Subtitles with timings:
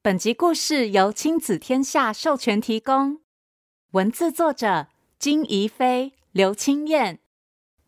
[0.00, 3.18] 本集故事由亲子天下授权提供，
[3.90, 4.86] 文字作者
[5.18, 7.18] 金怡菲、刘清燕，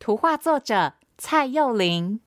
[0.01, 2.21] 图画作者蔡佑玲。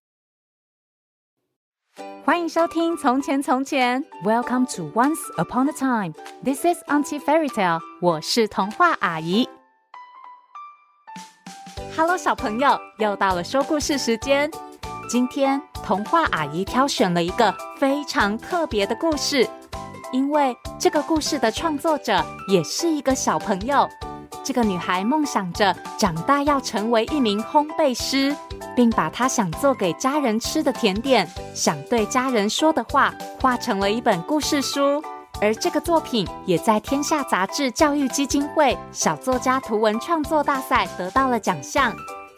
[2.24, 6.14] 欢迎收听《从前从前》，Welcome to Once Upon a Time。
[6.46, 7.82] This is Auntie Fairy Tale。
[8.00, 9.50] 我是童话阿姨。
[11.98, 14.50] Hello，小朋友，又到了说故事时间。
[15.10, 19.46] 今天童话阿姨挑选了一个非常特别的故事。
[20.14, 23.90] 因为这个故事的创作者也是一个小朋友，
[24.44, 28.34] 这个女孩梦想着长大要成为一名烘焙师，
[28.76, 33.12] 并把她想做给家人吃的甜点、想对家人说的话
[33.42, 35.04] 画成了一本故事书。
[35.42, 41.92] 而这个作品也在天下杂志教育基金会小作家图文创作大赛得到了奖项。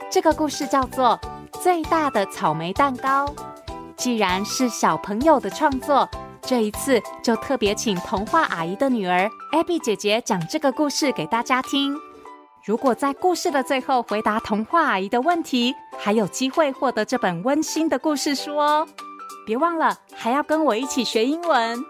[0.10, 1.20] 这个故事叫做
[1.60, 3.26] 《最大的草莓蛋糕》。
[3.98, 6.10] 既然是小朋友的创作，
[6.48, 12.00] 这一次就特别请童话阿姨的女儿 Abby 姐姐讲这个故事给大家听。
[12.64, 18.88] 如果在故事的最后回答童话阿姨的问题，还有机会获得这本温馨的故事书哦。
[19.46, 21.84] 别忘了还要跟我一起学英文。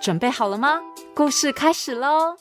[0.00, 0.80] 准备好了吗？
[1.14, 2.36] 故事开始喽！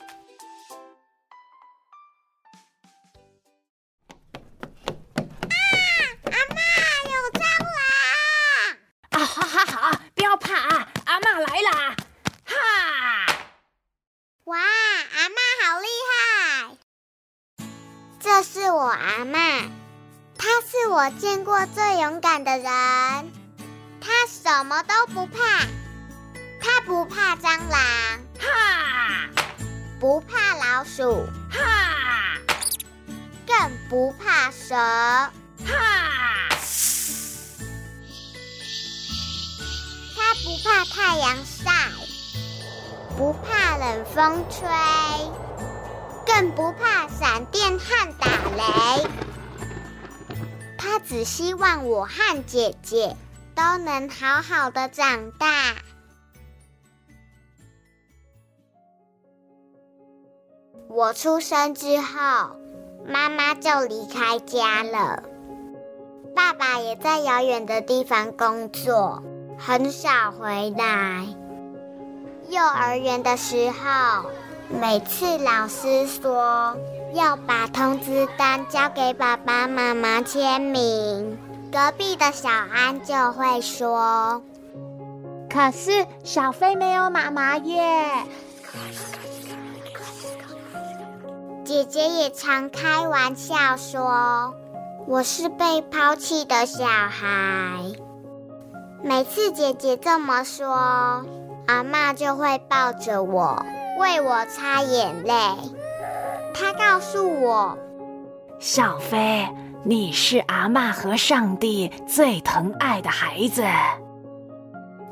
[22.14, 22.64] 勇敢的人。
[24.00, 25.66] 他什么都不怕，
[26.62, 27.82] 他不怕蟑螂，
[28.40, 28.48] 哈；
[30.00, 32.38] 不怕老鼠，哈；
[33.48, 35.32] 更不怕蛇，哈。
[40.16, 41.72] 他不怕太阳晒，
[43.18, 44.68] 不怕冷风吹。
[46.28, 49.08] 更不怕闪电和打雷，
[51.06, 53.16] 只希望我和姐姐
[53.56, 55.76] 都能好好的长大。
[60.88, 62.56] 我出生之后，
[63.06, 65.24] 妈妈就离开家了，
[66.36, 69.24] 爸爸也在遥远的地方工作，
[69.58, 71.28] 很少回来。
[72.50, 74.30] 幼儿园的时候。
[74.70, 76.76] 每次老师说
[77.14, 81.38] 要把通知单交给爸爸妈妈签名，
[81.72, 84.42] 隔壁的小安就会说
[85.48, 88.10] ：“可是小飞没有妈妈耶。”
[91.64, 94.56] 姐姐也常开玩笑说
[95.08, 97.92] ：“我是被抛弃的小孩。”
[99.04, 100.68] 每次姐姐这么说，
[101.68, 103.64] 阿嬷就会抱着我。
[104.00, 105.34] 为我擦眼泪，
[106.54, 107.78] 他告诉我
[108.60, 109.48] ：“小飞，
[109.84, 113.64] 你是阿嬷和上帝最疼爱的孩子。”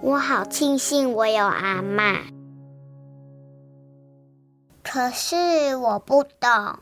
[0.02, 2.18] 我好庆幸我有阿嬷，
[4.84, 6.80] 可是我不懂，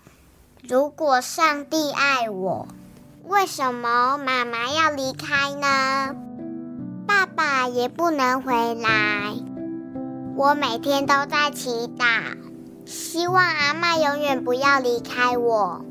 [0.67, 2.67] 如果上帝爱我，
[3.25, 6.15] 为什么妈妈要离开呢？
[7.05, 9.33] 爸爸也不能回来。
[10.37, 12.05] 我每天都在祈祷，
[12.89, 15.85] 希望阿妈永远不要离开我。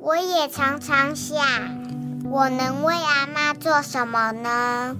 [0.00, 1.38] 我也常常想，
[2.28, 4.96] 我能为阿妈做什么呢？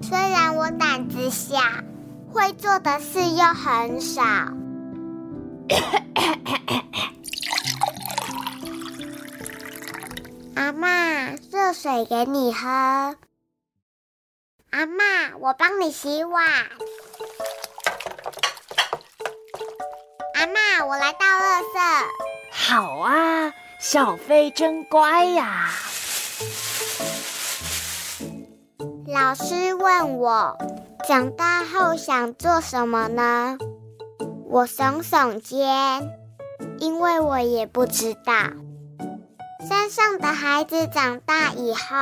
[0.00, 1.58] 虽然我胆子小，
[2.32, 4.22] 会做的事又很少。
[10.54, 13.16] 阿妈，热水给你喝。
[14.70, 16.44] 阿妈，我帮你洗碗。
[20.54, 21.78] 阿嬷，我来倒垃圾。
[22.52, 25.70] 好啊，小飞真乖呀。
[29.08, 30.56] 老师问我，
[31.08, 33.58] 长大后想做什么呢？
[34.48, 36.08] 我耸耸肩，
[36.78, 38.32] 因为我也不知道。
[39.68, 41.96] 山上的孩子长大以后，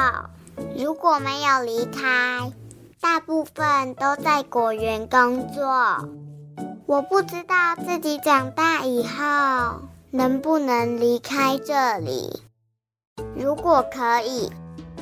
[0.77, 2.53] 如果没有离开，
[3.01, 6.09] 大部分都在果园工作。
[6.87, 12.43] 我不知道自己长大以后能不能离开这里。
[13.37, 14.51] 如果可以，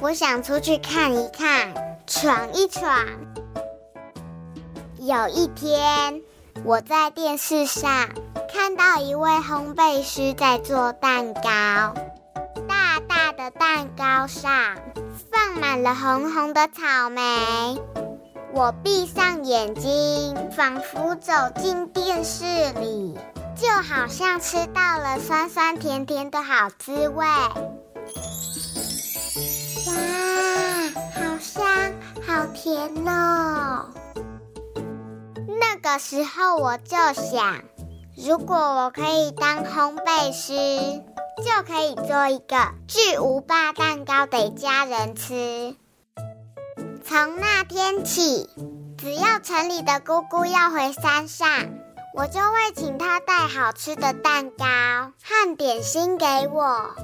[0.01, 1.75] 我想出去看一看，
[2.07, 2.95] 闯一闯。
[4.99, 6.23] 有一天，
[6.65, 8.09] 我在电视上
[8.53, 11.41] 看到一位烘焙师在做蛋糕，
[12.69, 14.77] 大大的蛋糕上
[15.31, 17.81] 放满了红红的草莓。
[18.53, 23.17] 我闭上眼睛，仿佛走进电视里，
[23.55, 27.25] 就好像吃到了酸酸甜甜的好滋味。
[29.87, 29.93] 哇，
[31.15, 31.65] 好香，
[32.27, 33.87] 好甜哦！
[35.47, 37.63] 那个时候我就想，
[38.17, 41.03] 如果我可以当烘焙师，
[41.39, 45.77] 就可以做一个巨无霸蛋糕给家人吃。
[47.11, 48.49] 从那天起，
[48.97, 51.49] 只要城里的姑姑要回山上，
[52.15, 54.65] 我就会请她带好吃的蛋糕
[55.21, 56.95] 和点心给我。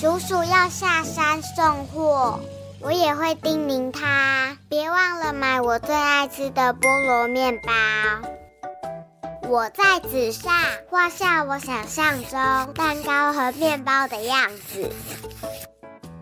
[0.00, 2.40] 叔叔要下山送货，
[2.80, 7.72] 我也会叮咛他，别忘了买我最爱吃的菠萝面包。
[9.50, 10.50] 我在纸上
[10.88, 14.90] 画下我想象中蛋糕和面包的样子。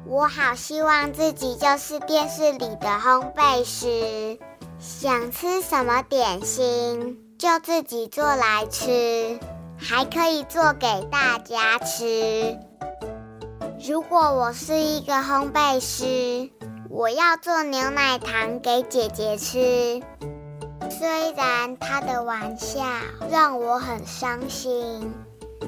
[0.06, 4.38] 我好希望自己就是电视里的烘焙师，
[4.78, 9.38] 想吃什么点心就自己做来吃，
[9.78, 12.58] 还可以做给大家吃。
[13.86, 16.50] 如果我是一个烘焙师，
[16.90, 20.02] 我要做牛奶糖给姐姐吃。
[20.90, 22.84] 虽然她的玩笑
[23.30, 25.14] 让我很伤心，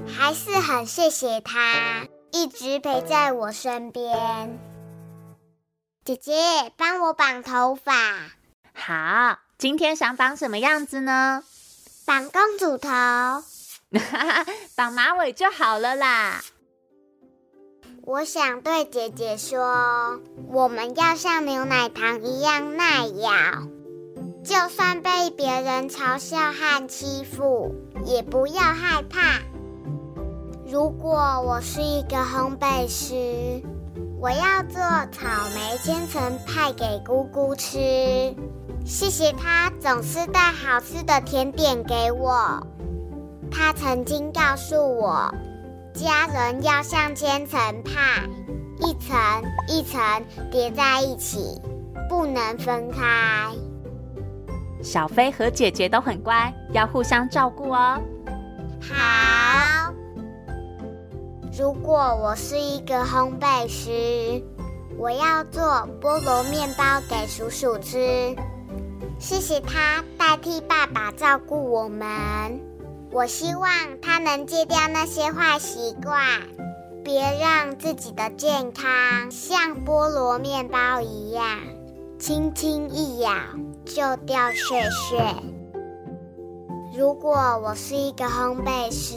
[0.06, 2.06] 还是很谢谢她。
[2.32, 4.58] 一直陪在我身边。
[6.04, 7.92] 姐姐，帮我绑头发。
[8.72, 11.42] 好，今天想绑什么样子呢？
[12.04, 12.88] 绑公主头。
[14.76, 16.42] 绑马尾就好了啦。
[18.02, 23.32] 我想对姐姐说，我们要像牛奶糖一样耐咬，
[24.44, 27.74] 就算被别人嘲笑和欺负，
[28.04, 29.40] 也不要害怕。
[30.68, 31.12] 如果
[31.46, 33.62] 我是一个烘焙师，
[34.18, 34.80] 我要做
[35.12, 38.34] 草莓千层派给姑姑吃。
[38.84, 42.66] 谢谢她总是带好吃的甜点给我。
[43.48, 45.32] 她曾经告诉我，
[45.94, 48.28] 家人要像千层派，
[48.80, 49.16] 一层
[49.68, 50.00] 一层
[50.50, 51.60] 叠在一起，
[52.08, 53.52] 不能分开。
[54.82, 58.00] 小飞和姐姐都很乖，要互相照顾哦。
[58.80, 59.35] 好。
[61.58, 64.44] 如果我是一个烘焙师，
[64.98, 68.36] 我要做菠萝面包给叔叔吃。
[69.18, 72.06] 谢谢他代替爸爸照顾我们。
[73.10, 73.70] 我希望
[74.02, 76.22] 他能戒掉那些坏习惯，
[77.02, 81.42] 别让自己的健康像菠萝面包一样，
[82.18, 83.30] 轻轻一咬
[83.86, 85.34] 就掉屑屑。
[86.94, 87.32] 如果
[87.64, 89.14] 我是一个烘焙师。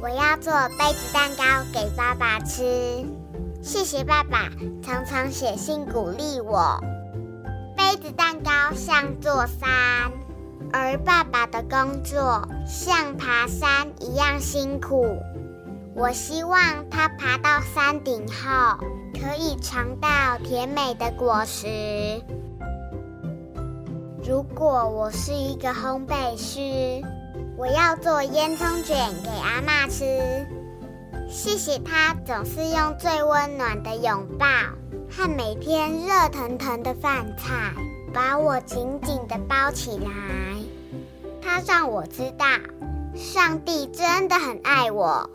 [0.00, 1.42] 我要做杯子蛋糕
[1.72, 3.04] 给爸爸吃，
[3.60, 4.48] 谢谢爸爸
[4.80, 6.80] 常常写信鼓励我。
[7.76, 10.12] 杯子蛋糕像座山，
[10.72, 15.04] 而爸爸的工作像爬山一样辛苦。
[15.96, 18.78] 我希望他爬到山顶后，
[19.14, 20.08] 可以尝到
[20.44, 22.22] 甜美的果实。
[24.24, 27.04] 如果我是一个烘焙师。
[27.56, 30.46] 我要做烟囱卷给阿嬷吃，
[31.28, 34.46] 谢谢她总是用最温暖的拥抱
[35.10, 37.72] 和每天热腾腾的饭菜
[38.14, 40.10] 把我紧紧地包起来。
[41.42, 42.46] 她让我知道，
[43.14, 45.28] 上帝真的很爱我。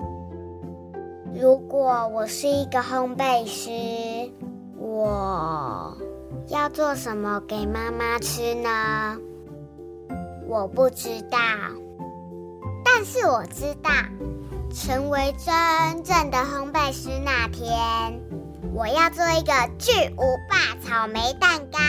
[1.34, 4.32] 如果我是一个烘焙师，
[4.78, 5.98] 我
[6.48, 9.18] 要做什么给妈妈吃呢？
[10.48, 11.40] 我不知道。
[13.04, 13.92] 是我知道，
[14.74, 18.20] 成为真正的烘焙师那天，
[18.74, 21.80] 我要做一个巨无霸草莓蛋糕，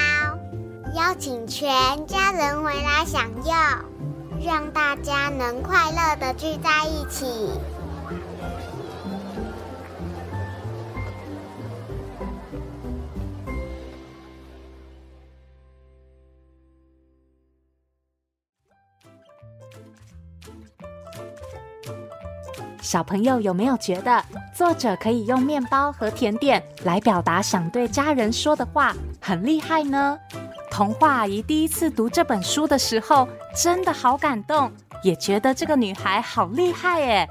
[0.94, 7.25] 邀请全家人回来享用，让大家能快乐的聚在一起。
[22.84, 24.22] 小朋友有没有觉得
[24.52, 30.18] 作者可以用面包和甜点来表达想对家人说的话，很厉害呢？
[30.70, 33.26] 童话阿姨第一次读这本书的时候，
[33.56, 34.70] 真的好感动，
[35.02, 37.26] 也觉得这个女孩好厉害耶。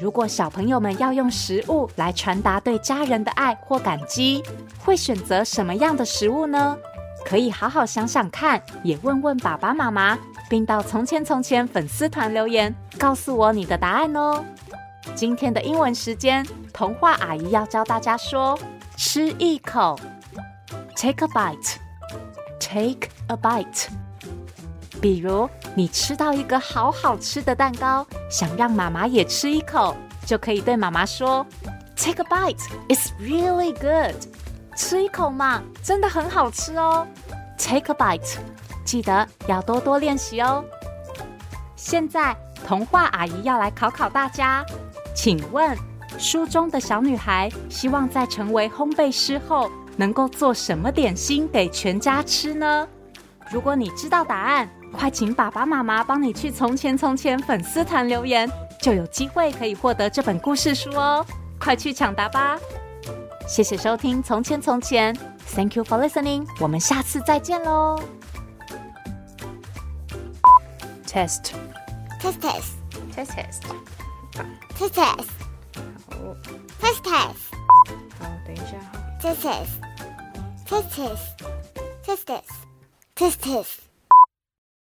[0.00, 4.42] 如果小朋友们要用食物来传达对家人的爱或感激，
[4.84, 6.76] 会选择什么样的食物呢？
[7.24, 14.44] 可以好好想想看，也问问爸爸妈妈，并到从前从前粉丝团留言，告诉我你的答案哦。
[15.14, 18.58] 今天的英文时间，童话阿姨要教大家说
[18.96, 19.98] “吃一口”。
[20.96, 21.76] Take a bite.
[22.60, 23.88] Take a bite.
[25.00, 29.94] 比如你吃到一个好好吃的蛋糕，想让妈妈也吃一口，
[30.26, 31.46] 就可以对妈妈说
[31.96, 32.66] ：“Take a bite.
[32.88, 34.16] It's really good.”
[34.76, 37.06] 吃一口嘛，真的很好吃哦。
[37.56, 38.38] Take a bite.
[38.84, 40.64] 记得要多多练习哦。
[41.76, 42.36] 现在
[42.66, 44.64] 童话阿姨要来考考大家，
[45.18, 45.76] 请问
[46.16, 52.86] 书中的小女孩希望在成为烘焙师后，能够做什么点心给全家吃呢？
[53.50, 58.48] 如果你知道答案，快请爸爸妈妈帮你去《从前从前》粉丝团留言，
[58.80, 61.26] 就有机会可以获得这本故事书哦！
[61.58, 62.56] 快去抢答吧！
[63.48, 65.12] 谢谢收听《从前从前》
[65.56, 68.00] ，Thank you for listening，我们下次再见喽
[71.08, 71.50] ！Test
[72.22, 72.44] test
[73.12, 73.58] test
[74.78, 75.26] test test，
[76.08, 76.14] 好
[76.80, 77.42] ，test test，好，test test，
[78.20, 80.88] 好，等一下哈，test test，test
[82.04, 83.87] test，test test，test test。